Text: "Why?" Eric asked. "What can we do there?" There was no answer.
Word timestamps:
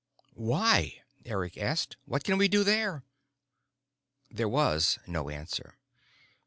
"Why?" 0.33 1.03
Eric 1.25 1.59
asked. 1.59 1.95
"What 2.05 2.23
can 2.23 2.39
we 2.39 2.47
do 2.47 2.63
there?" 2.63 3.03
There 4.31 4.49
was 4.49 4.97
no 5.05 5.29
answer. 5.29 5.77